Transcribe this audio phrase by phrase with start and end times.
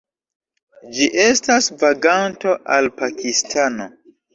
[0.95, 3.93] Ĝi estas vaganto al Pakistano.